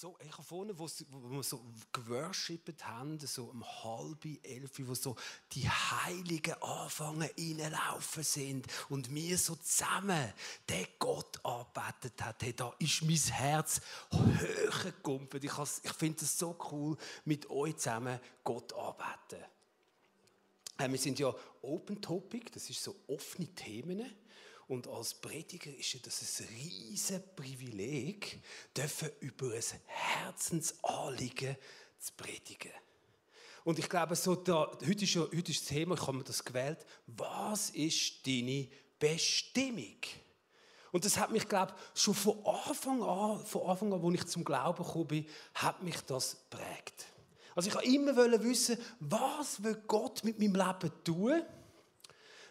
[0.00, 1.60] so, ich habe vorne, wo, wo wir so
[1.92, 5.16] geworshippet haben, so um halb elf, wo so
[5.50, 10.32] die Heiligen anfangen reinlaufen sind und wir so zusammen
[10.68, 13.80] den Gott arbeitet hat, hey, da ist mein Herz
[14.12, 15.42] höher gekumpelt.
[15.42, 15.52] Ich,
[15.82, 19.42] ich finde es so cool, mit euch zusammen Gott arbeiten.
[20.78, 24.08] Äh, wir sind ja Open Topic, das ist so offene Themen.
[24.68, 28.38] Und als Prediger ist das ein riesiges Privileg,
[29.20, 31.56] über ein Herzensanliegen
[31.98, 32.72] zu predigen.
[33.64, 36.24] Und ich glaube, so da, heute, ist ja, heute ist das Thema, ich habe mir
[36.24, 39.96] das gewählt, was ist deine Bestimmung?
[40.92, 44.26] Und das hat mich, glaube ich, schon von Anfang an, von Anfang an, als ich
[44.26, 47.06] zum Glauben gekommen bin, hat mich das prägt.
[47.54, 51.42] Also ich wollte immer wissen, was will Gott mit meinem Leben tun?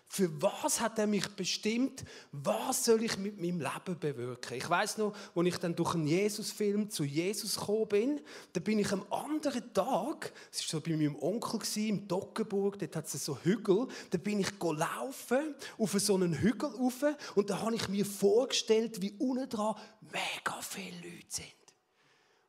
[0.09, 2.05] Für was hat er mich bestimmt?
[2.31, 4.57] Was soll ich mit meinem Leben bewirken?
[4.57, 8.21] Ich weiß noch, als ich dann durch einen Jesus-Film zu Jesus gekommen bin,
[8.53, 12.95] da bin ich am anderen Tag, es war so bei meinem Onkel im Dockenburg, dort
[12.95, 17.03] hat es so Hügel, da bin ich laufen auf so einen Hügel rauf
[17.35, 21.56] und da habe ich mir vorgestellt, wie unten dran mega viele Leute sind.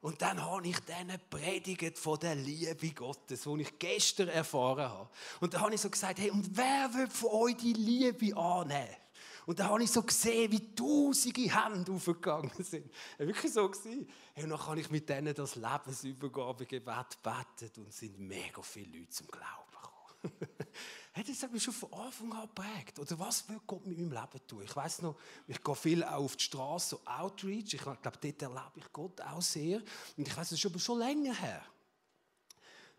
[0.01, 5.09] Und dann habe ich denen predigt von der Liebe Gottes, die ich gestern erfahren habe.
[5.41, 8.97] Und dann habe ich so gesagt, hey, und wer will von euch die Liebe annehmen?
[9.49, 12.93] Und dann habe ich so gesehen, wie tausende Hände aufgegangen sind.
[13.17, 13.67] War wirklich so.
[13.67, 14.07] Gewesen.
[14.37, 19.27] Und dann habe ich mit denen das Lebensübergabegebet betet und sind mega viele Leute zum
[19.27, 20.51] Glauben gekommen.
[21.19, 22.97] Hey, das hat mich schon von Anfang an geprägt.
[23.01, 24.63] Oder was will Gott mit meinem Leben tun?
[24.63, 25.17] Ich weiß noch,
[25.49, 27.75] ich gehe viel auf die Straße, so Outreach.
[27.75, 29.79] Ich glaube, dort erlebe ich Gott auch sehr.
[30.17, 31.65] Und ich weiß, das ist aber schon länger her.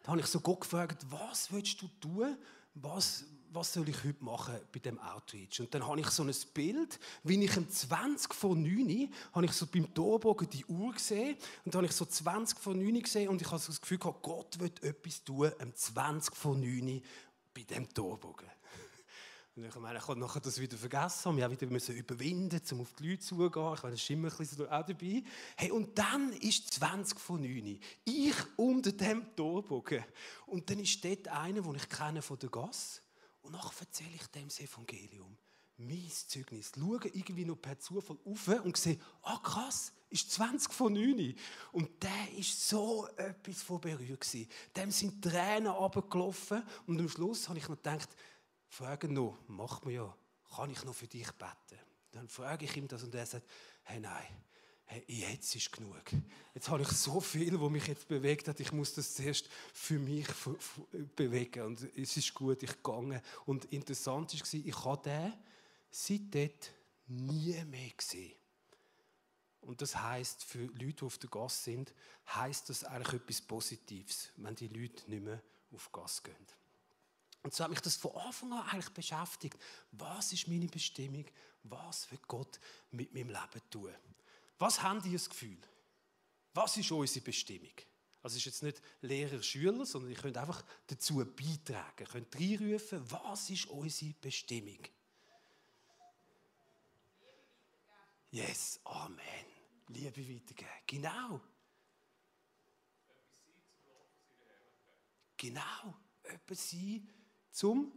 [0.04, 2.38] Da habe ich so Gott gefragt, was willst du tun?
[2.74, 5.62] Was, was soll ich heute machen bei dem Outreach?
[5.62, 9.54] Und dann habe ich so ein Bild, wie ich um 20 vor 9 habe ich
[9.54, 13.30] so beim Torbogen die Uhr gesehen und dann habe ich so 20 vor 9 gesehen
[13.30, 17.02] und ich habe so das Gefühl gehabt, Gott wird etwas tun um 20 vor 9
[17.54, 18.50] bei diesem Torbogen.
[19.56, 23.10] Und ich meine, ich nachher das wieder vergessen, wir wieder müssen überwinden, um auf die
[23.10, 23.74] Leute zugehen.
[23.74, 25.24] Ich meine, das ist immer ein bisschen auch dabei.
[25.58, 27.80] Hey, und dann ist 20 von 9.
[28.06, 30.06] Ich unter dem Torbogen.
[30.46, 33.02] Und dann ist dort einer, den ich kenne von der Gasse.
[33.42, 35.38] Und nachher erzähle ich dem das Evangelium.
[35.80, 36.74] Mein Zeugnis.
[36.76, 41.34] Schaue irgendwie noch per Zufall auf und sehe, ah krass, ist 20 von 9.
[41.72, 44.28] Und der ist so etwas von berührt.
[44.76, 48.10] Dem sind Tränen abgelaufen und am Schluss habe ich noch gedacht,
[48.68, 50.16] frage noch, macht man ja,
[50.54, 51.80] kann ich noch für dich beten?
[52.12, 53.48] Dann frage ich ihm das und er sagt,
[53.84, 54.26] hey nein,
[54.84, 56.04] hey, jetzt ist genug.
[56.54, 59.98] Jetzt habe ich so viel, was mich jetzt bewegt hat, ich muss das zuerst für
[59.98, 60.28] mich
[61.16, 63.22] bewegen und es ist gut, ich gehe.
[63.46, 65.34] Und interessant war, ich habe den
[65.92, 66.52] seitdem
[67.08, 68.36] nie mehr gesehen.
[69.62, 71.94] Und das heißt für Leute, die auf der Gas sind,
[72.28, 76.36] heißt das eigentlich etwas Positives, wenn die Leute nicht mehr auf Gas gehen.
[77.44, 79.58] Und so hat mich das von Anfang an eigentlich beschäftigt.
[79.92, 81.26] Was ist meine Bestimmung?
[81.64, 82.60] Was will Gott
[82.92, 83.94] mit meinem Leben tun?
[84.58, 85.60] Was haben die das Gefühl?
[86.54, 87.74] Was ist unsere Bestimmung?
[88.22, 92.00] Also es ist jetzt nicht Lehrer, Schüler, sondern ihr könnt einfach dazu beitragen.
[92.00, 94.80] Ihr könnt reinrufen, was ist unsere Bestimmung?
[98.32, 99.46] Yes, Amen.
[99.88, 100.70] Liebe weitergeben.
[100.86, 101.42] Genau.
[105.36, 105.98] Genau.
[106.24, 107.10] Etwas sein
[107.50, 107.92] zum,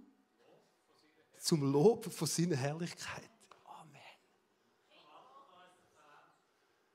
[1.39, 3.31] zum Lob von seiner Herrlichkeit.
[3.65, 4.01] Amen.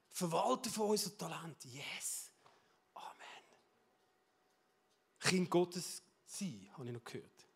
[0.10, 1.64] Verwalten von unserem Talent.
[1.66, 2.32] Yes.
[2.96, 3.44] Amen.
[5.20, 7.48] Kind Gottes sein, habe ich noch gehört.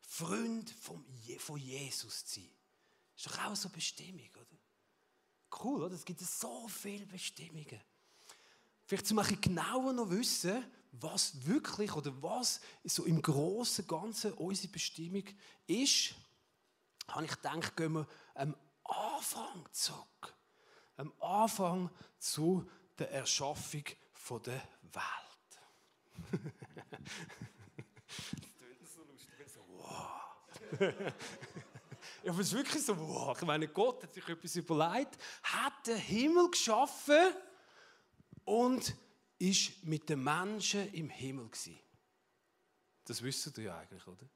[0.00, 1.04] Freund von
[1.56, 2.50] Jesus sein.
[3.16, 4.57] Ist doch auch so eine Bestimmung, oder?
[5.62, 5.94] Cool, oder?
[5.94, 7.80] Es gibt so viele Bestimmungen.
[8.84, 14.72] Vielleicht zum ein genauer noch wissen, was wirklich oder was so im großen Ganzen unsere
[14.72, 15.24] Bestimmung
[15.66, 16.14] ist,
[17.08, 20.34] habe ich gedacht, gehen wir am Anfang zurück.
[20.96, 23.84] Am Anfang zu der Erschaffung
[24.44, 25.02] der Welt.
[26.32, 26.40] das
[28.56, 29.32] klingt so lustig.
[29.68, 31.12] Wow.
[32.28, 35.86] Ja, aber es ist wirklich so, wow, ich meine, Gott hat sich etwas überlegt, hat
[35.86, 37.32] den Himmel geschaffen
[38.44, 38.94] und
[39.38, 41.78] ist mit den Menschen im Himmel gewesen.
[43.06, 44.28] Das wissen ihr ja eigentlich, oder?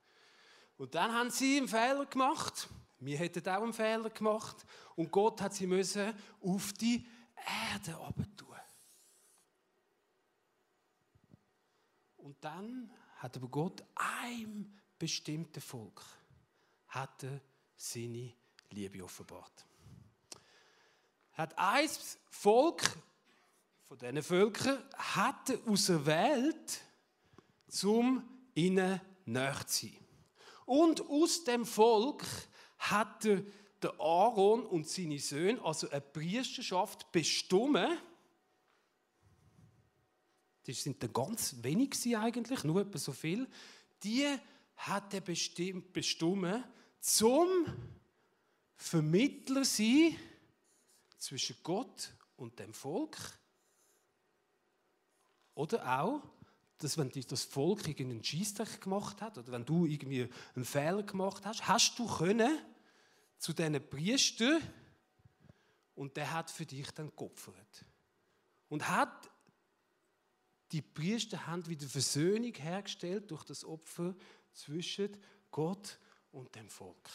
[0.79, 2.67] Und dann haben sie einen Fehler gemacht.
[2.99, 4.65] Wir hätten auch einen Fehler gemacht.
[4.97, 7.06] Und Gott hat sie müssen auf die
[7.75, 7.93] Erde
[8.39, 8.56] tun.
[12.17, 16.03] Und dann hat aber Gott einem bestimmten Volk
[16.89, 17.39] hat er
[17.82, 18.32] seine
[18.70, 19.67] Liebe offenbart.
[21.32, 21.88] Hat ein
[22.31, 22.82] Volk
[23.88, 26.81] von diesen Völkern hat er auserwählt,
[27.69, 28.23] zum
[28.55, 29.96] ihnen näher zu sein.
[30.64, 32.25] Und aus dem Volk
[32.79, 33.43] hat er
[33.82, 38.00] der Aaron und seine Söhne, also eine Priesterschaft, bestimmt.
[40.64, 43.49] Das sind dann ganz wenig eigentlich, nur etwa so viel.
[44.05, 44.29] Die
[44.76, 46.64] hat er bestimmt, bestimmt
[47.03, 47.67] zum
[48.77, 50.17] Vermittler sein
[51.19, 53.19] zwischen Gott und dem Volk.
[55.55, 56.23] Oder auch,
[56.79, 61.45] dass wenn das Volk irgendeinen Schießtag gemacht hat oder wenn du irgendwie einen Fehler gemacht
[61.45, 62.59] hast, hast du können
[63.37, 64.61] zu diesen Priester
[65.95, 67.85] und der hat für dich dann geopfert.
[68.69, 69.31] Und hat
[70.71, 74.15] die Priester haben wieder Versöhnung hergestellt durch das Opfer
[74.53, 75.17] zwischen
[75.51, 75.99] Gott
[76.32, 77.08] und dem Volk.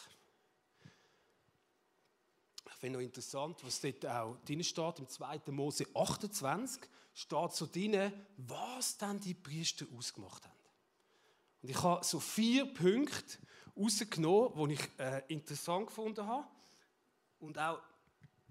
[2.69, 5.41] Ich finde noch interessant, was dort auch drin steht, im 2.
[5.47, 6.83] Mose 28
[7.13, 10.53] steht so drin, was dann die Priester ausgemacht haben.
[11.63, 13.39] Und ich habe so vier Punkte
[13.75, 16.47] rausgenommen, die ich äh, interessant gefunden habe
[17.39, 17.81] und auch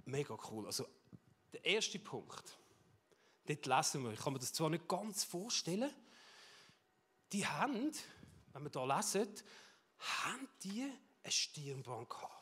[0.04, 0.66] mega cool.
[0.66, 0.86] Also
[1.52, 2.58] der erste Punkt,
[3.46, 5.92] dort lesen wir, ich kann mir das zwar nicht ganz vorstellen,
[7.32, 7.92] die haben,
[8.52, 9.28] wenn wir da lesen,
[9.98, 10.90] haben die
[11.22, 12.32] ein Stirnband gehabt.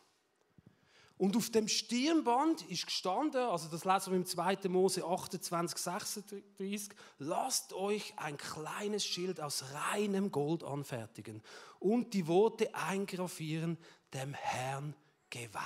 [1.17, 4.69] Und auf dem Stirnband ist gestanden, also das lesen wir im 2.
[4.69, 11.41] Mose 28, 36, lasst euch ein kleines Schild aus reinem Gold anfertigen
[11.79, 13.79] und die Worte eingravieren,
[14.13, 14.97] dem Herrn
[15.31, 15.63] geweiht.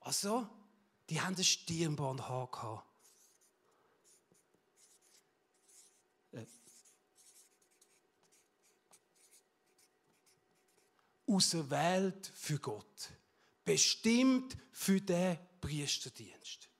[0.00, 0.46] Also,
[1.08, 2.84] die haben das Stirnband gehabt.
[11.26, 13.10] Auserwählt für Gott
[13.66, 16.70] bestimmt für den Priesterdienst.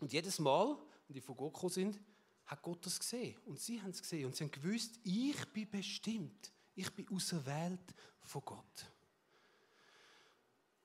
[0.00, 0.76] Und jedes Mal,
[1.08, 2.00] wenn die von Gott gekommen sind,
[2.46, 3.36] hat Gott das gesehen.
[3.46, 4.26] Und sie haben es gesehen.
[4.26, 6.52] Und sie haben gewusst, ich bin bestimmt.
[6.74, 8.86] Ich bin auserwählt von Gott.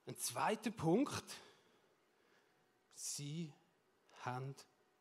[0.06, 1.24] Ein zweiter Punkt.
[2.94, 3.52] Sie
[4.22, 4.54] haben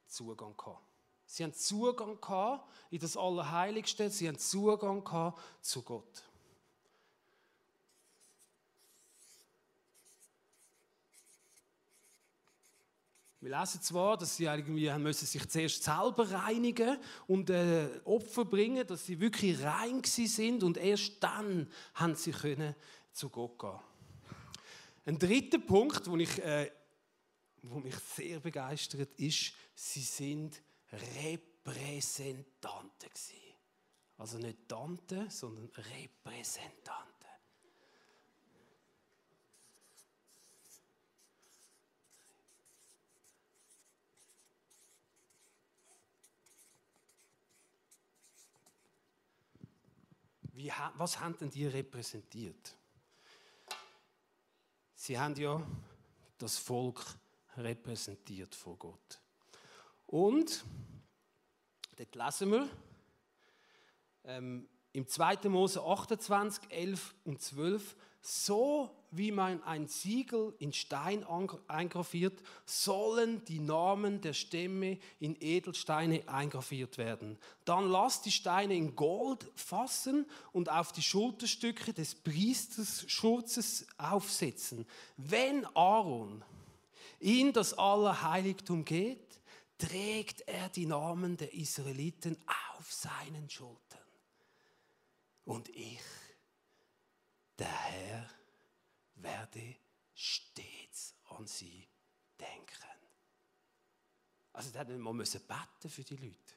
[0.08, 0.84] Zugang gehabt.
[1.26, 4.10] Sie haben Zugang gehabt in das Allerheiligste.
[4.10, 6.24] Sie haben Zugang gehabt zu Gott.
[13.46, 16.98] Wir lesen zwar, dass sie irgendwie müssen sich zuerst selber reinigen
[17.28, 22.74] und äh, Opfer bringen, dass sie wirklich rein sind und erst dann haben sie können
[23.14, 23.80] zu Gott gehen.
[25.06, 26.72] Ein dritter Punkt, wo ich, äh,
[27.62, 30.60] wo mich sehr begeistert, ist, sie sind
[30.92, 33.36] Repräsentanten gewesen.
[34.18, 37.15] Also nicht Tante, sondern Repräsentanten.
[50.56, 52.76] Wie, was haben denn die repräsentiert?
[54.96, 55.62] Sie haben ja
[56.38, 57.04] das Volk
[57.58, 59.20] repräsentiert vor Gott.
[60.08, 60.64] Und,
[61.98, 62.70] dort lesen wir,
[64.24, 65.50] ähm, im 2.
[65.50, 71.26] Mose 28, 11 und 12, so wie man ein Siegel in Stein
[71.68, 77.38] eingraviert, sollen die Namen der Stämme in Edelsteine eingraviert werden.
[77.66, 84.86] Dann lass die Steine in Gold fassen und auf die Schulterstücke des Priesterschutzes aufsetzen.
[85.18, 86.44] Wenn Aaron
[87.20, 89.40] in das Allerheiligtum geht,
[89.78, 92.38] trägt er die Namen der Israeliten
[92.78, 93.80] auf seinen Schultern.
[95.44, 96.02] Und ich
[97.60, 98.30] der Herr
[99.16, 99.76] werde
[100.14, 101.88] stets an sie
[102.40, 102.66] denken.
[104.54, 106.56] Also da hätte man müssen beten für die Leute.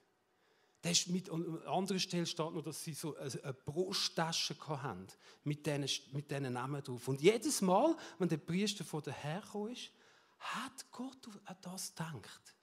[0.81, 5.09] Das ist mit, an anderer Stelle steht noch, dass sie so eine Brusttasche hatten,
[5.43, 7.09] mit diesen, mit diesen Namen drauf.
[7.09, 9.91] Und jedes Mal, wenn der Priester von der Herr ist,
[10.39, 12.55] hat Gott an das gedacht,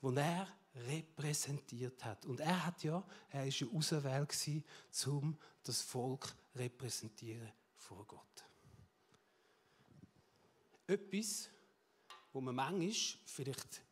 [0.00, 0.48] was er
[0.86, 2.24] repräsentiert hat.
[2.26, 4.64] Und er hat ja, er war ja auserwählt
[5.06, 8.45] um das Volk repräsentieren vor Gott.
[10.86, 11.50] Etwas,
[12.32, 12.92] wo man manchmal,
[13.24, 13.82] vielleicht,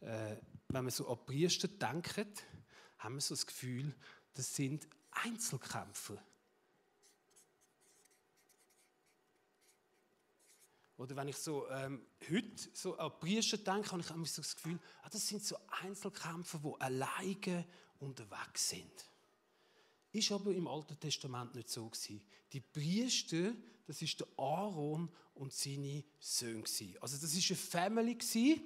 [0.00, 0.36] äh,
[0.68, 2.44] wenn man so an Priester denkt,
[2.98, 3.94] haben wir so das Gefühl,
[4.34, 6.22] das sind Einzelkämpfer.
[10.96, 14.54] Oder wenn ich so ähm, heute so an Priester denke, habe ich immer so das
[14.54, 17.66] Gefühl, ah, das sind so Einzelkämpfer, die alleine
[17.98, 19.10] unterwegs sind.
[20.12, 22.22] Ist aber im Alten Testament nicht so gewesen.
[22.52, 23.54] Die Priester,
[23.86, 26.64] das ist der Aaron und seine Söhne.
[27.00, 28.60] Also das ist eine Family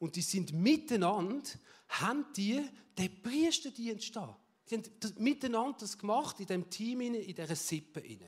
[0.00, 1.48] und die sind miteinander,
[1.88, 4.36] haben die den Priesterdienst da.
[4.68, 8.00] Die haben das miteinander das gemacht in dem Team, in dieser Sippe.
[8.00, 8.20] Jetzt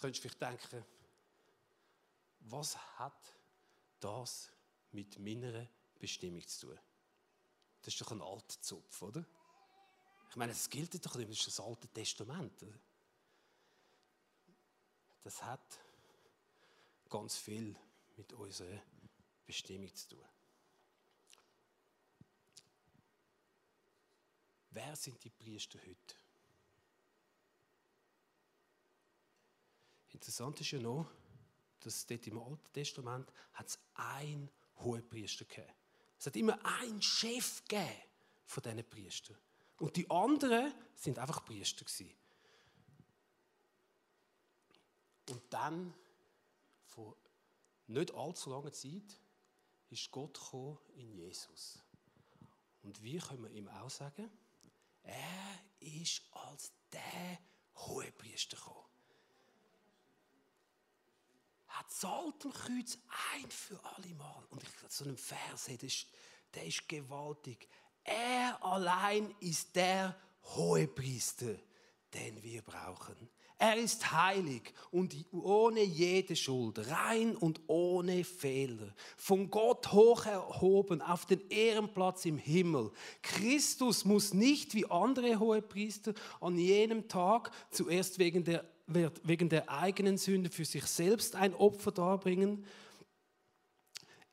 [0.00, 0.84] könntest du vielleicht denken,
[2.40, 3.34] was hat
[3.98, 4.52] das
[4.92, 5.66] mit meiner
[5.98, 6.78] Bestimmung zu tun?
[7.82, 9.26] Das ist doch ein alter Zopf, oder?
[10.30, 12.62] Ich meine, das gilt doch nicht, das ist das Alte Testament.
[12.62, 12.78] Oder?
[15.26, 15.80] Das hat
[17.10, 17.74] ganz viel
[18.16, 18.80] mit unserer
[19.44, 20.24] Bestimmung zu tun.
[24.70, 26.14] Wer sind die Priester heute?
[30.10, 31.10] Interessant ist ja noch,
[31.80, 35.74] dass dort im Alten Testament hat es einen Hohepriester gegeben.
[36.20, 38.00] Es hat immer einen Chef gegeben
[38.44, 39.36] von diesen Priestern.
[39.80, 42.14] Und die anderen sind einfach Priester gewesen.
[45.30, 45.94] Und dann,
[46.84, 47.16] vor
[47.86, 49.20] nicht allzu langer Zeit,
[49.90, 51.78] ist Gott gekommen in Jesus.
[52.82, 54.30] Und wie können wir ihm auch sagen?
[55.02, 57.38] Er ist als der
[57.76, 58.86] Hohepriester gekommen.
[61.68, 62.98] Er zahlt am Kreuz
[63.34, 64.44] ein für alle Mal.
[64.50, 66.06] Und ich so einen Vers, der ist,
[66.54, 67.68] der ist gewaltig.
[68.02, 71.56] Er allein ist der Hohepriester,
[72.14, 73.28] den wir brauchen.
[73.58, 81.00] Er ist heilig und ohne jede Schuld, rein und ohne Fehler, von Gott hoch erhoben
[81.00, 82.90] auf den Ehrenplatz im Himmel.
[83.22, 90.18] Christus muss nicht wie andere Hohepriester an jenem Tag zuerst wegen der, wegen der eigenen
[90.18, 92.66] Sünde für sich selbst ein Opfer darbringen,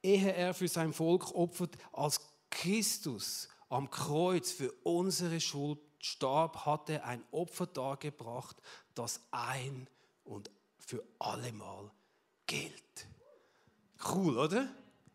[0.01, 6.89] ehe er für sein Volk opfert, als Christus am Kreuz für unsere Schuld starb, hat
[6.89, 8.57] er ein Opfer dargebracht,
[8.93, 9.87] das ein
[10.25, 11.91] und für allemal
[12.45, 13.07] gilt.
[14.05, 14.67] Cool, oder?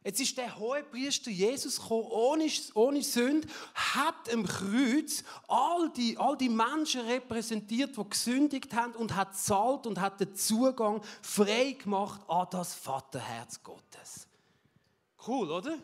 [0.03, 6.17] Jetzt ist der hohe Priester Jesus gekommen, ohne, ohne Sünde, hat im Kreuz all die,
[6.17, 11.73] all die Menschen repräsentiert, die gesündigt haben und hat zahlt und hat den Zugang frei
[11.73, 14.27] gemacht an das Vaterherz Gottes.
[15.27, 15.79] Cool, oder?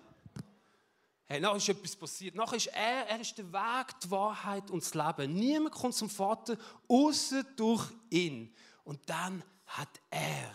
[1.26, 2.34] Hey, nachher ist etwas passiert.
[2.34, 5.34] Nachher ist er, er ist der Weg, die Wahrheit und das Leben.
[5.34, 8.54] Niemand kommt zum Vater, außer durch ihn.
[8.84, 10.50] Und dann hat er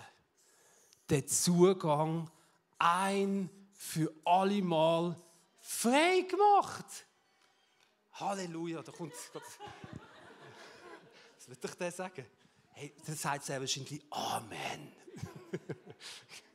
[1.09, 2.29] den Zugang
[2.77, 5.15] ein für alle Mal
[5.59, 6.85] frei gemacht.
[8.13, 9.41] Halleluja, da kommt Gott.
[11.37, 12.25] Was wird ich der sagen?
[12.73, 14.93] Hey, dann sagt er wahrscheinlich Amen.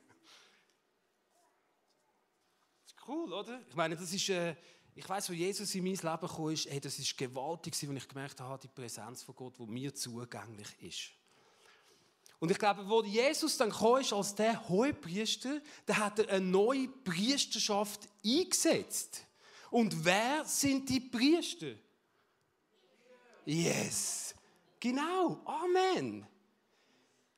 [3.06, 3.60] Cool, oder?
[3.68, 4.54] Ich meine, das ist, äh,
[4.94, 8.08] ich weiß, wo Jesus in mein Leben kam, ist, hey, das ist gewaltig, als ich
[8.08, 11.10] gemerkt habe, die Präsenz von Gott, die mir zugänglich ist.
[12.38, 16.44] Und ich glaube, wo Jesus dann kam, ist als der Hohepriester, da hat er eine
[16.44, 19.24] neue Priesterschaft eingesetzt.
[19.70, 21.72] Und wer sind die Priester?
[23.44, 24.34] Yes.
[24.78, 25.40] Genau.
[25.44, 26.26] Amen.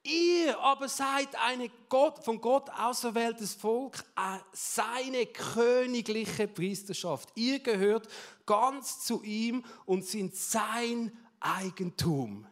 [0.07, 7.31] Ihr aber seid eine Gott, von Gott auserwähltes Volk, äh, seine königliche Priesterschaft.
[7.35, 8.07] Ihr gehört
[8.47, 11.11] ganz zu ihm und sind sein
[11.41, 12.47] Eigentum.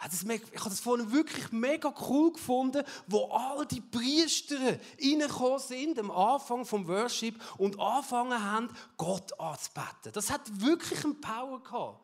[0.00, 4.56] Ich habe das vorhin wirklich mega cool gefunden, wo all die Priester
[5.00, 10.12] reingekommen sind am Anfang vom Worship und angefangen haben, Gott anzubeten.
[10.12, 12.00] Das hat wirklich einen Power gehabt.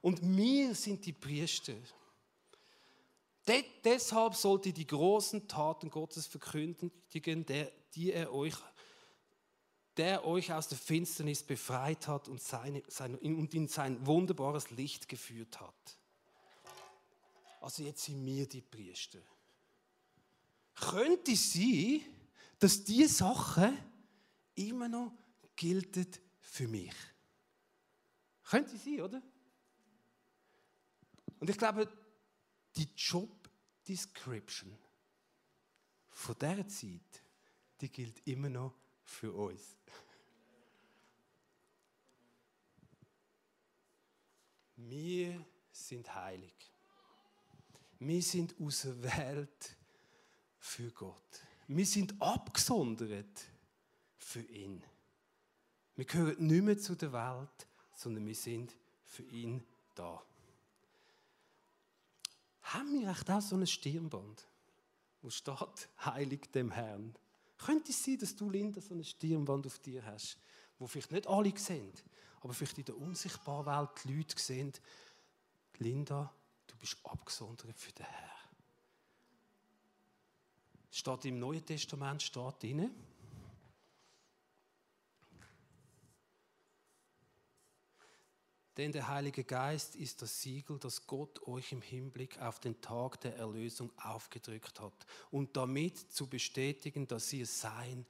[0.00, 1.74] Und wir sind die Priester.
[3.46, 8.54] De deshalb sollt ihr die großen Taten Gottes verkündigen, der, die er euch,
[9.96, 15.08] der euch aus der Finsternis befreit hat und, seine, seine, und in sein wunderbares Licht
[15.08, 15.98] geführt hat.
[17.60, 19.20] Also jetzt sind wir die Priester.
[20.74, 22.00] Könnte es sein,
[22.58, 23.72] dass diese Sache
[24.54, 25.12] immer noch
[25.56, 26.94] gilt für mich?
[28.44, 29.22] Könnte sein, oder?
[31.40, 31.88] Und ich glaube,
[32.76, 33.30] die Job
[33.86, 34.76] Description
[36.10, 37.22] von dieser Zeit,
[37.80, 38.74] die gilt immer noch
[39.04, 39.76] für uns.
[44.76, 46.54] Wir sind heilig.
[47.98, 49.76] Wir sind auserwählt
[50.58, 51.40] für Gott.
[51.68, 53.48] Wir sind abgesondert
[54.16, 54.82] für ihn.
[55.94, 59.62] Wir gehören nicht mehr zu der Welt, sondern wir sind für ihn
[59.94, 60.22] da.
[62.62, 64.46] Haben wir echt auch so ein Stirnband,
[65.20, 67.14] wo steht, heilig dem Herrn?
[67.58, 70.38] Könnte es sein, dass du, Linda, so ein Stirnband auf dir hast,
[70.78, 71.92] wo vielleicht nicht alle sehen,
[72.40, 74.72] aber vielleicht in der unsichtbaren Welt die Leute sehen,
[75.78, 76.32] Linda,
[76.66, 78.32] du bist abgesondert für den Herrn.
[80.90, 82.90] steht im Neuen Testament, steht drin,
[88.76, 93.20] Denn der Heilige Geist ist das Siegel, das Gott euch im Hinblick auf den Tag
[93.20, 98.06] der Erlösung aufgedrückt hat und damit zu bestätigen, dass ihr sein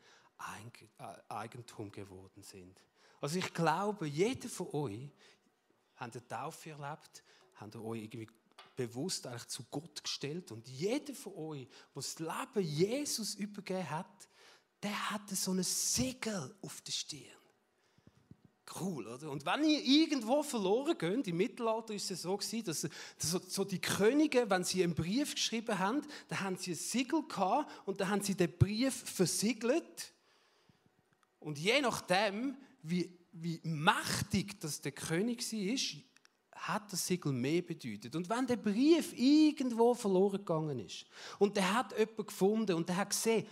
[0.99, 2.81] äh, Eigentum geworden sind.
[3.21, 5.09] Also ich glaube, jeder von euch
[5.97, 8.29] hat eine Taufe erlebt, hat euch irgendwie
[8.77, 14.29] bewusst eigentlich zu Gott gestellt und jeder von euch, der das Leben Jesus übergeben hat,
[14.83, 17.42] der hatte so ein Siegel auf der Stirn.
[18.81, 19.31] Cool, oder?
[19.31, 22.89] Und wenn ihr irgendwo verloren geht, im Mittelalter ist es so gewesen, dass
[23.49, 27.71] so die Könige, wenn sie einen Brief geschrieben haben, dann haben sie ein Siegel gehabt
[27.87, 30.13] und dann haben sie den Brief versiegelt.
[31.39, 36.03] Und je nachdem, wie, wie mächtig das der König war,
[36.55, 38.15] hat das Siegel mehr bedeutet.
[38.15, 41.05] Und wenn der Brief irgendwo verloren gegangen ist
[41.39, 43.47] und der hat jemanden gefunden und der hat gesehen,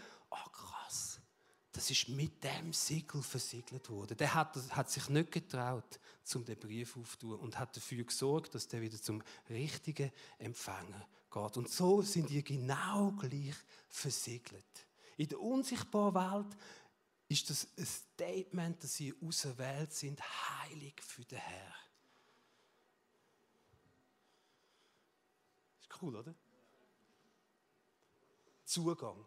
[1.73, 4.17] das ist mit dem Siegel versiegelt worden.
[4.17, 8.67] Der hat, hat sich nicht getraut, zum den Brief aufzutun und hat dafür gesorgt, dass
[8.67, 11.57] der wieder zum richtigen Empfänger geht.
[11.57, 13.55] Und so sind die genau gleich
[13.89, 14.87] versiegelt.
[15.17, 16.57] In der unsichtbaren Welt
[17.29, 21.75] ist das ein Statement, dass sie auserwählt sind, heilig für den Herr.
[25.81, 26.35] Ist cool, oder?
[28.65, 29.25] Zugang.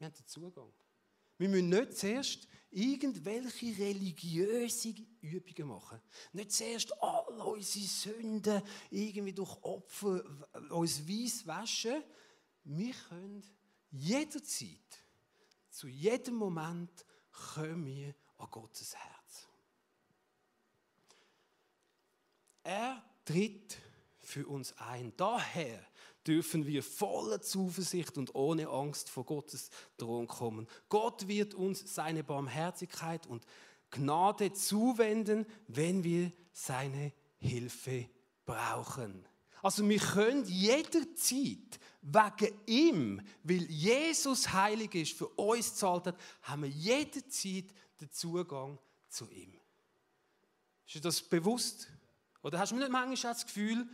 [0.00, 0.72] Wir haben den Zugang.
[1.36, 6.00] Wir müssen nicht zuerst irgendwelche religiöse Übungen machen.
[6.32, 10.24] Nicht zuerst all unsere Sünden irgendwie durch Opfer
[10.70, 12.02] uns weiss waschen.
[12.64, 13.44] Wir können
[13.90, 15.04] jederzeit,
[15.68, 19.48] zu jedem Moment, kommen wir an Gottes Herz.
[22.62, 23.76] Er tritt
[24.20, 25.12] für uns ein.
[25.14, 25.86] Daher
[26.26, 30.66] dürfen wir voller Zuversicht und ohne Angst vor Gottes Thron kommen.
[30.88, 33.44] Gott wird uns seine Barmherzigkeit und
[33.90, 38.08] Gnade zuwenden, wenn wir seine Hilfe
[38.44, 39.26] brauchen.
[39.62, 46.62] Also wir können jederzeit wegen ihm, weil Jesus heilig ist, für uns zahlt hat, haben
[46.62, 47.66] wir jederzeit
[48.00, 49.52] den Zugang zu ihm.
[50.86, 51.88] Ist dir das bewusst?
[52.42, 53.86] Oder hast du nicht manchmal das Gefühl,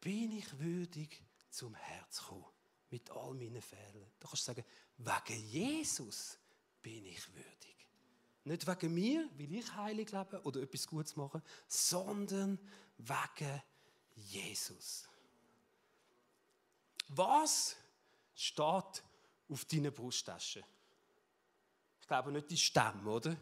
[0.00, 1.23] bin ich würdig,
[1.54, 2.44] zum Herz kommen.
[2.90, 4.10] Mit all meinen Fehlern.
[4.20, 4.64] Da kannst du sagen,
[4.98, 6.38] wegen Jesus
[6.82, 7.88] bin ich würdig.
[8.44, 12.58] Nicht wegen mir, weil ich heilig lebe oder etwas Gutes mache, sondern
[12.98, 13.62] wegen
[14.14, 15.08] Jesus.
[17.08, 17.76] Was
[18.34, 19.02] steht
[19.48, 20.64] auf deiner Brusttasche?
[22.00, 23.36] Ich glaube nicht die Stämme, oder?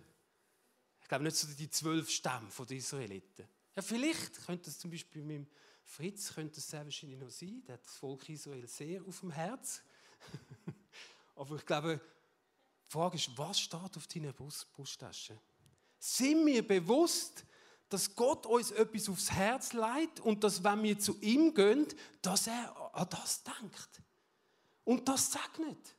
[1.00, 3.48] Ich glaube nicht so die zwölf Stämme der Israeliten.
[3.74, 5.46] Ja, vielleicht könnte es zum Beispiel mit dem
[5.92, 9.30] Fritz könnte es sehr wahrscheinlich noch sein, der hat das Volk Israel sehr auf dem
[9.30, 9.82] Herz.
[11.36, 12.00] Aber ich glaube,
[12.86, 15.38] die Frage ist, was steht auf deiner Brusttasche?
[15.98, 17.44] Sind wir bewusst,
[17.90, 21.86] dass Gott uns etwas aufs Herz leitet und dass, wenn wir zu ihm gehen,
[22.22, 24.02] dass er an das denkt
[24.84, 25.94] und das segnet?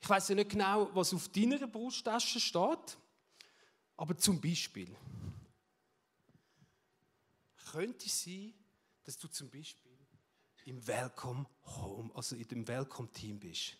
[0.00, 2.98] Ich weiß ja nicht genau, was auf deiner Brusttasche steht,
[3.96, 4.96] aber zum Beispiel
[7.70, 8.52] könnte es sein,
[9.04, 9.92] dass du zum Beispiel
[10.64, 13.76] im Welcome Home, also in dem Welcome Team bist.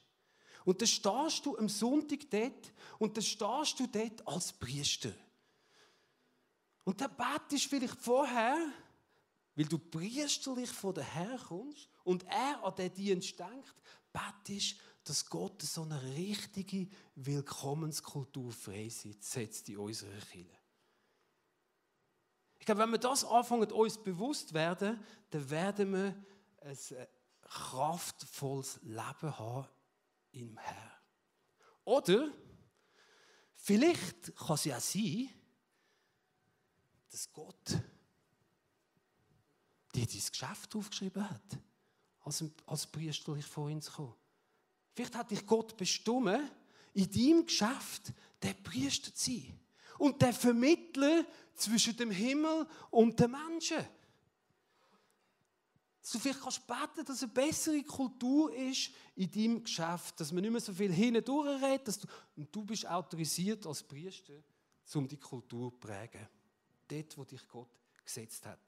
[0.65, 5.13] Und dann stehst du am Sonntag dort und dann stehst du dort als Priester.
[6.85, 8.59] Und dann betest vielleicht vorher,
[9.55, 13.75] weil du priesterlich von der Herr kommst und er an den Dienst denkt,
[14.13, 20.64] betest, dass Gott so eine richtige Willkommenskultur freisetzt in unserer Kirche.
[22.65, 24.99] Ich glaube, wenn wir das anfangen, uns bewusst werden,
[25.29, 26.25] dann werden wir
[26.63, 27.07] ein äh,
[27.43, 29.69] kraftvolles Leben haben
[30.33, 30.93] im Herrn.
[31.85, 32.33] Oder
[33.53, 35.29] vielleicht kann es ja sein,
[37.11, 37.73] dass Gott
[39.95, 41.59] dir dein Geschäft aufgeschrieben hat,
[42.21, 44.15] als, als priesterlich vor uns kommen.
[44.95, 46.51] Vielleicht hat dich Gott bestimmt,
[46.95, 49.61] in deinem Geschäft der Priester zu sein
[49.99, 53.85] und der Vermittler zwischen dem Himmel und den Menschen.
[56.01, 60.43] Dass du vielleicht kannst beten, dass eine bessere Kultur ist in deinem Geschäft, dass man
[60.43, 64.35] nicht mehr so viel hindurch redet, dass du, und du bist autorisiert als Priester,
[64.95, 66.29] um die Kultur zu prägen.
[66.87, 67.71] Dort, wo dich Gott
[68.05, 68.61] gesetzt hat.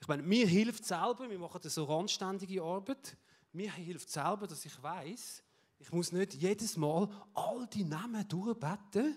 [0.00, 3.16] Ich meine, mir hilft selber, wir machen so randständige Arbeit,
[3.52, 5.42] mir hilft selber, dass ich weiß,
[5.78, 9.16] ich muss nicht jedes Mal all die Namen durchbeten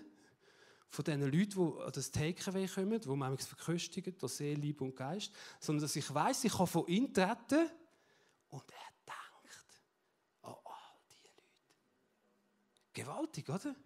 [0.90, 4.96] von diesen Leuten, die an das TKW kommen, die manchmal verköstigen, durch Seele, Liebe und
[4.96, 7.70] Geist, sondern dass ich weiß, ich kann von ihm treten
[8.48, 9.82] und er denkt
[10.42, 11.42] an all diese Leute.
[12.92, 13.76] Gewaltig, oder?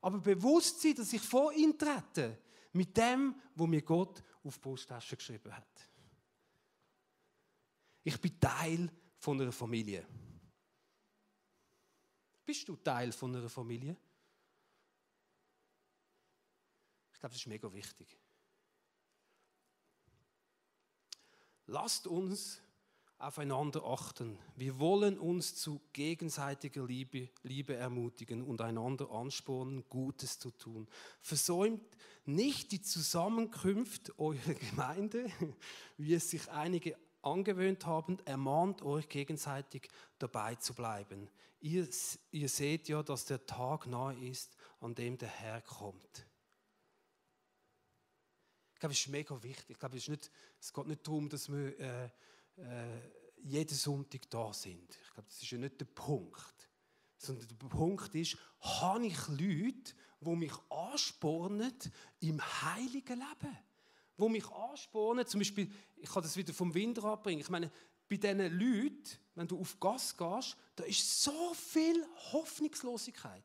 [0.00, 2.38] Aber bewusst sein, dass ich von ihm trete,
[2.72, 5.88] mit dem, wo mir Gott auf die Brusttasche geschrieben hat.
[8.02, 10.04] Ich bin Teil von einer Familie.
[12.44, 13.96] Bist du Teil von einer Familie?
[17.24, 18.18] Glaube, das ist mega wichtig.
[21.66, 22.60] Lasst uns
[23.16, 24.38] aufeinander achten.
[24.56, 30.86] Wir wollen uns zu gegenseitiger Liebe, Liebe ermutigen und einander anspornen, Gutes zu tun.
[31.22, 35.24] Versäumt nicht die Zusammenkünfte eurer Gemeinde,
[35.96, 41.30] wie es sich einige angewöhnt haben, ermahnt euch gegenseitig dabei zu bleiben.
[41.60, 41.88] Ihr,
[42.32, 46.26] ihr seht ja, dass der Tag nahe ist, an dem der Herr kommt.
[48.84, 49.70] Glaube, es ist mega wichtig.
[49.70, 52.04] Ich glaube, es, ist nicht, es geht nicht darum, dass wir äh,
[52.58, 53.00] äh,
[53.38, 54.98] jeden Sonntag da sind.
[55.06, 56.68] Ich glaube, das ist ja nicht der Punkt.
[57.16, 61.72] Sondern der Punkt ist, habe ich Leute, die mich anspornen
[62.20, 63.58] im heiligen Leben?
[64.18, 67.40] Die mich anspornen, zum Beispiel, ich kann das wieder vom Winter abbringen.
[67.40, 67.72] Ich meine,
[68.06, 73.44] bei diesen Leuten, wenn du auf Gas gehst, da ist so viel Hoffnungslosigkeit.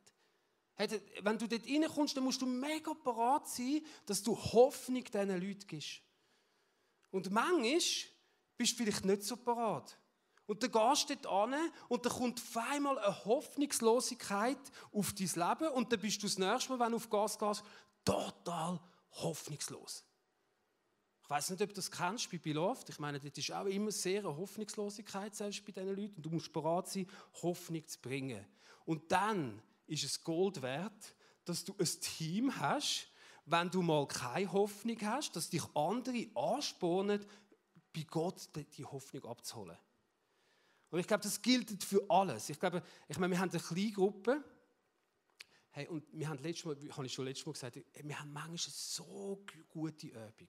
[1.22, 5.66] Wenn du dort reinkommst, dann musst du mega parat sein, dass du Hoffnung diesen Leuten
[5.66, 6.00] gibst.
[7.10, 7.80] Und manchmal
[8.56, 9.98] bist du vielleicht nicht so parat.
[10.46, 14.58] Und dann gehst du dort an und dann kommt auf einmal eine Hoffnungslosigkeit
[14.92, 17.62] auf dein Leben und dann bist du das nächste Mal, wenn du auf Gas gehst,
[18.04, 18.80] total
[19.12, 20.04] hoffnungslos.
[21.22, 22.88] Ich weiß nicht, ob du das kennst bei Beloved.
[22.88, 26.16] Ich meine, das ist auch immer sehr eine Hoffnungslosigkeit selbst bei diesen Leuten.
[26.16, 27.08] Und du musst bereit sein,
[27.42, 28.44] Hoffnung zu bringen.
[28.84, 33.08] Und dann ist es Gold wert, dass du ein Team hast,
[33.46, 37.24] wenn du mal keine Hoffnung hast, dass dich andere anspornen,
[37.92, 39.76] bei Gott die Hoffnung abzuholen.
[40.90, 42.48] Und ich glaube, das gilt für alles.
[42.50, 44.44] Ich glaube, ich meine, wir haben eine kleine Gruppe.
[45.70, 48.58] Hey, und wir haben letztes Mal, habe ich schon letztes Mal gesagt, wir haben manchmal
[48.58, 50.48] so gute Übung.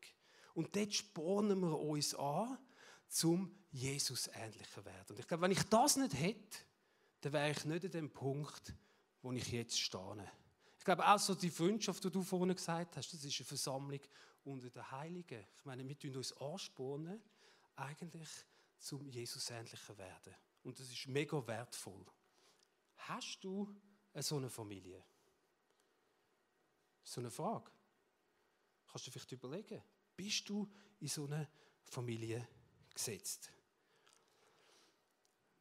[0.54, 2.58] Und dort spornen wir uns an,
[3.08, 5.10] zum Jesus ähnlicher werden.
[5.10, 6.58] Und ich glaube, wenn ich das nicht hätte,
[7.22, 8.74] dann wäre ich nicht an dem Punkt,
[9.22, 10.32] wo ich jetzt stehe.
[10.78, 14.00] Ich glaube auch so die Freundschaft, die du vorhin gesagt hast, das ist eine Versammlung
[14.44, 15.46] unter den Heiligen.
[15.58, 17.22] Ich meine, wir tun uns anspornen,
[17.76, 18.30] eigentlich
[18.80, 20.34] zum Jesus ähnlicher werden.
[20.64, 22.06] Und das ist mega wertvoll.
[22.98, 23.76] Hast du
[24.16, 25.04] so eine Familie?
[27.04, 27.72] So eine Frage.
[28.92, 29.82] Kannst du vielleicht überlegen,
[30.16, 31.48] bist du in so eine
[31.84, 32.48] Familie
[32.94, 33.52] gesetzt?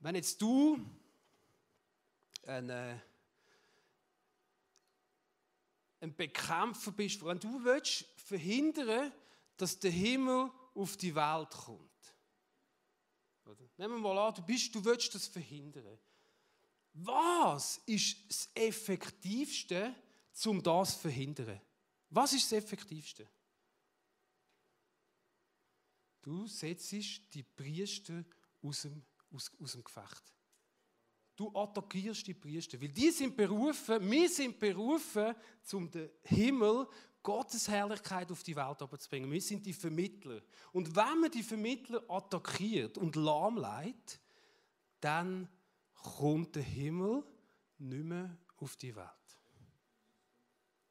[0.01, 0.79] Wenn jetzt du
[2.47, 3.03] eine,
[6.01, 9.13] ein Bekämpfer bist, wenn du willst verhindern,
[9.57, 11.91] dass der Himmel auf die Welt kommt.
[13.45, 13.69] Oder?
[13.77, 15.99] Nehmen wir mal an, du, bist, du willst das verhindern.
[16.93, 19.95] Was ist das Effektivste,
[20.47, 21.61] um das zu verhindern?
[22.09, 23.29] Was ist das Effektivste?
[26.23, 26.93] Du setzt
[27.35, 28.25] die Priester
[28.63, 30.35] aus dem, aus, aus dem Gefecht.
[31.41, 35.35] Du attackierst die Priester, weil die sind berufen, wir sind berufen,
[35.73, 36.87] um den Himmel
[37.23, 39.33] Gottes Herrlichkeit auf die Welt zu bringen.
[39.33, 40.43] Wir sind die Vermittler.
[40.71, 44.21] Und wenn man die Vermittler attackiert und lahmlegt,
[45.01, 45.49] dann
[45.95, 47.25] kommt der Himmel
[47.79, 49.07] nicht mehr auf die Welt.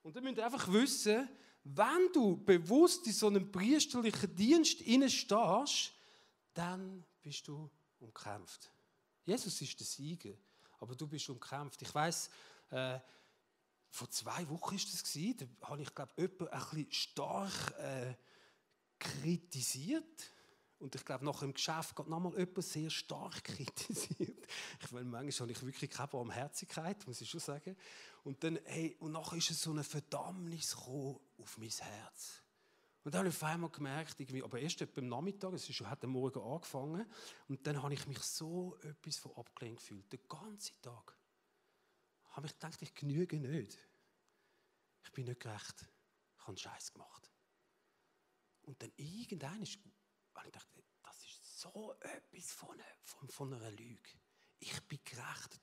[0.02, 1.30] Und dann müsst ihr einfach wissen,
[1.64, 5.94] wenn du bewusst in so einem priesterlichen Dienst stehst,
[6.56, 8.72] dann bist du umkämpft.
[9.30, 10.34] Jesus ist der Sieger,
[10.80, 11.80] aber du bist umkämpft.
[11.84, 12.32] Ich weiß,
[12.72, 13.00] äh,
[13.92, 18.16] vor zwei Wochen ist das gewesen, da habe ich glaube jemanden ein bisschen stark äh,
[18.98, 20.32] kritisiert
[20.80, 24.48] und ich glaube nach dem Geschäft geht nochmal jemand sehr stark kritisiert.
[24.82, 27.78] Ich meine, manchmal habe ich wirklich keine Barmherzigkeit, muss ich schon sagen.
[28.24, 32.42] Und dann, hey, und nachher ist es so eine Verdammnis auf mein Herz.
[33.10, 36.12] Und dann habe ich auf einmal gemerkt, irgendwie, aber erst beim Nachmittag, es hat am
[36.12, 37.12] Morgen angefangen,
[37.48, 41.18] und dann habe ich mich so etwas von abgelehnt gefühlt, den ganzen Tag
[42.26, 43.80] habe ich gedacht, ich genüge nicht.
[45.04, 45.90] Ich bin nicht gerecht.
[46.38, 47.32] Ich habe Scheiß gemacht.
[48.62, 49.82] Und dann irgendwann habe ich
[50.44, 50.68] gedacht,
[51.02, 54.20] das ist so etwas von von, von einer Lüge.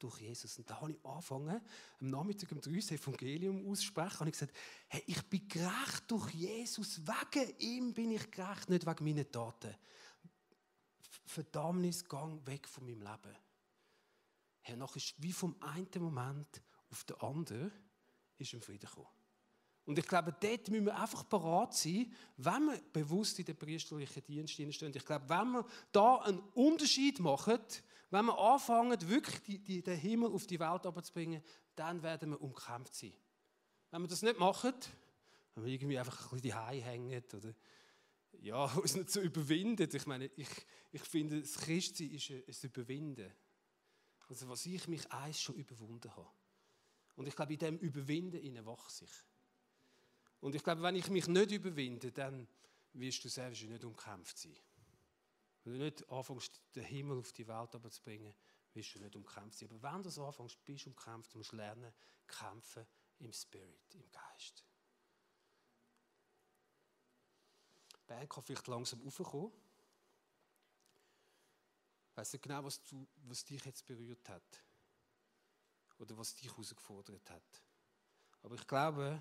[0.07, 0.57] Durch Jesus.
[0.57, 1.61] Und da habe ich angefangen,
[2.01, 4.21] am Nachmittag um drei das Evangelium auszusprechen.
[4.21, 7.01] Und ich gesagt, hey, ich bin gerecht durch Jesus.
[7.05, 9.75] Wegen ihm bin ich gerecht, nicht wegen meinen Taten.
[11.25, 13.37] Verdammnis, gang weg von meinem Leben.
[14.61, 17.73] Herr, nachher ist wie vom einen Moment auf den anderen
[18.38, 19.09] ist im Frieden gekommen.
[19.87, 24.25] Und ich glaube, dort müssen wir einfach parat sein, wenn wir bewusst in den priesterlichen
[24.25, 24.92] Dienst stehen.
[24.95, 27.59] Ich glaube, wenn wir da einen Unterschied machen,
[28.16, 31.42] wenn wir anfangen, wirklich die, die, den Himmel auf die Welt zu bringen,
[31.74, 33.12] dann werden wir umkämpft sein.
[33.90, 34.72] Wenn wir das nicht machen,
[35.55, 37.55] wenn wir irgendwie einfach ein bisschen die hängen oder
[38.40, 39.87] ja, uns nicht so überwinden.
[39.92, 40.48] Ich meine, ich,
[40.92, 43.31] ich finde, das Christsein ist ein Überwinden.
[44.29, 46.31] Also was ich mich eins schon überwunden habe.
[47.16, 49.12] Und ich glaube, in dem Überwinden wachse ich.
[50.40, 52.48] Und ich glaube, wenn ich mich nicht überwinde, dann
[52.94, 54.57] wirst du selbst nicht umkämpft sein.
[55.66, 58.33] Wenn du nicht anfängst, den Himmel auf die Welt zu bringen,
[58.72, 59.68] wirst du nicht umkämpft sein.
[59.72, 61.92] Aber wenn du so anfängst, bist du umkämpft, musst du lernen,
[62.29, 62.87] kämpfen
[63.18, 64.64] im Spirit, im Geist.
[67.90, 69.50] Die Band kann vielleicht langsam raufkommen.
[72.11, 74.62] Ich weiss nicht genau, was, du, was dich jetzt berührt hat.
[75.98, 77.62] Oder was dich herausgefordert hat.
[78.42, 79.20] Aber ich glaube,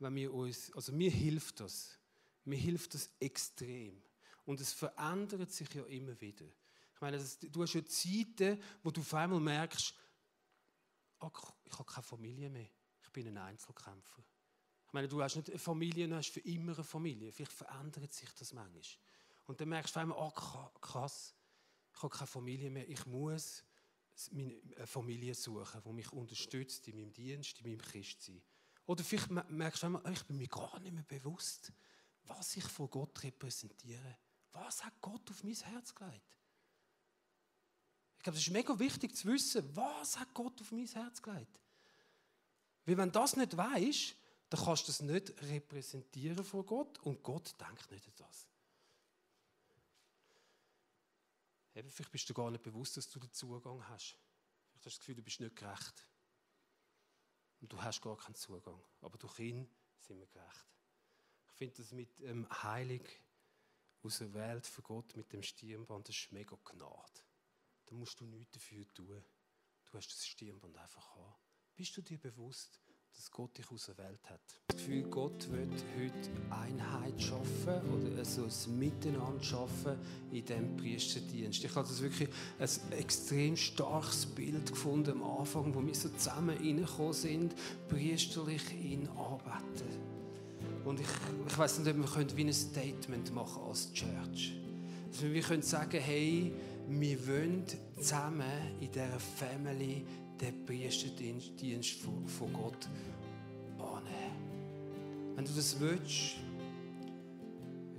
[0.00, 1.98] wenn wir uns, also mir hilft das.
[2.44, 4.02] Mir hilft das extrem.
[4.48, 6.46] Und es verändert sich ja immer wieder.
[6.94, 9.92] Ich meine, du hast ja Zeiten, wo du auf einmal merkst,
[11.20, 11.30] oh,
[11.64, 12.70] ich habe keine Familie mehr.
[13.02, 14.24] Ich bin ein Einzelkämpfer.
[14.86, 17.30] Ich meine, du hast nicht eine Familie, du hast für immer eine Familie.
[17.30, 18.82] Vielleicht verändert sich das manchmal.
[19.44, 21.34] Und dann merkst du einmal, oh, krass,
[21.92, 22.88] ich habe keine Familie mehr.
[22.88, 23.62] Ich muss
[24.32, 28.40] eine Familie suchen, die mich unterstützt in meinem Dienst, in meinem Christsein.
[28.86, 31.70] Oder vielleicht merkst du einmal, ich bin mir gar nicht mehr bewusst,
[32.24, 34.16] was ich vor Gott repräsentiere.
[34.64, 36.36] Was hat Gott auf mein Herz gelegt?
[38.16, 41.60] Ich glaube, es ist mega wichtig zu wissen, was hat Gott auf mein Herz gelegt.
[42.84, 44.16] Weil wenn du das nicht weißt,
[44.50, 48.48] dann kannst du das nicht repräsentieren vor Gott und Gott denkt nicht an das.
[51.74, 54.16] Eben, vielleicht bist du gar nicht bewusst, dass du den Zugang hast.
[54.70, 56.08] Vielleicht hast du das Gefühl, du bist nicht gerecht.
[57.60, 58.82] Und du hast gar keinen Zugang.
[59.00, 60.66] Aber durch ihn sind wir gerecht.
[61.52, 63.20] Ich finde das mit ähm, Heilig
[64.02, 67.22] aus der Welt für Gott, mit dem Stirnband, das ist mega Gnade.
[67.86, 69.24] Da musst du nichts dafür tun.
[69.84, 71.34] Du hast das Stirnband einfach haben.
[71.74, 72.80] Bist du dir bewusst,
[73.18, 74.40] dass Gott dich aus der Welt hat.
[74.68, 79.98] Das Gefühl, Gott wird heute Einheit schaffen oder so ein Miteinander schaffen
[80.30, 81.64] in diesem Priesterdienst.
[81.64, 86.56] Ich habe das wirklich ein extrem starkes Bild gefunden am Anfang, wo wir so zusammen
[86.56, 87.54] reingekommen sind,
[87.88, 90.17] priesterlich ihn arbeiten.
[90.84, 91.06] Und ich,
[91.46, 94.54] ich weiß nicht, ob wir können wie ein Statement machen als Church.
[95.12, 96.52] Also wir können sagen, hey,
[96.88, 97.64] wir wollen
[97.96, 98.42] zusammen
[98.80, 100.04] in dieser Family
[100.40, 102.88] den Priesterdienst von Gott
[103.78, 105.34] annehmen.
[105.36, 106.36] Wenn du das willst,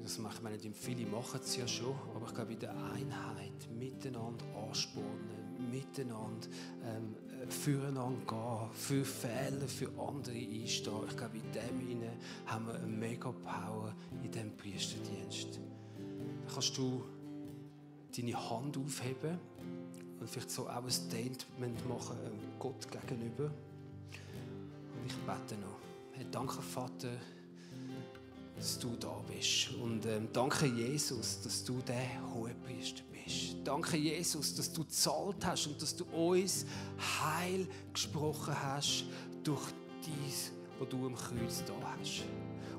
[0.01, 3.69] das machen wir nicht, viele machen es ja schon, aber ich glaube, in der Einheit
[3.77, 5.38] miteinander anspornen,
[5.69, 6.47] miteinander
[6.83, 7.15] ähm,
[7.49, 10.93] füreinander gehen, für Fehler, für andere einstehen.
[11.09, 15.59] Ich glaube, in dem hinein haben wir eine mega Power in diesem Priesterdienst.
[16.47, 17.03] Da kannst du
[18.15, 19.39] deine Hand aufheben
[20.19, 23.45] und vielleicht so auch ein Statement machen ähm, Gott gegenüber.
[23.45, 25.79] Und ich bete noch.
[26.11, 27.11] Hey, danke, Vater,
[28.55, 29.71] dass du da bist.
[29.81, 33.08] Und ähm, danke, Jesus, dass du der Hohepriester bist.
[33.69, 36.65] Danke, Jesus, dass du zahlt hast und dass du uns
[37.21, 39.05] Heil gesprochen hast
[39.43, 39.61] durch
[40.03, 42.23] dies, was du am Kreuz da hast.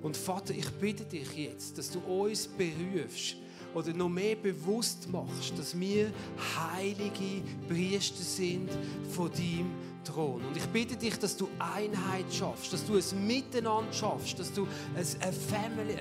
[0.03, 3.37] Und Vater, ich bitte dich jetzt, dass du uns berufst,
[3.73, 6.11] oder noch mehr bewusst machst, dass wir
[6.57, 8.69] heilige Priester sind
[9.11, 9.71] von deinem
[10.05, 10.45] Thron.
[10.45, 14.67] Und ich bitte dich, dass du Einheit schaffst, dass du es miteinander schaffst, dass du
[14.95, 15.97] eine Family,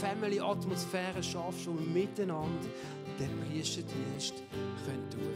[0.00, 2.66] Family-Atmosphäre schaffst, wo wir miteinander
[3.20, 4.34] den Priesterdienst
[4.84, 5.34] können tun.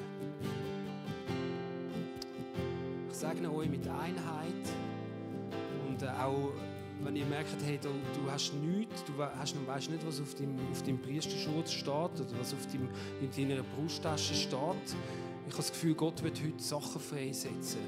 [3.10, 4.64] Ich segne euch mit Einheit
[5.86, 6.52] und auch
[7.02, 10.56] wenn ihr merkt, hey, du, du hast nichts, du hast, weißt nicht, was auf deinem,
[10.72, 12.88] auf deinem Priesterschutz steht oder was auf deinem,
[13.20, 14.96] in deiner Brusttasche steht,
[15.46, 17.80] ich habe das Gefühl, Gott wird heute Sachen freisetzen.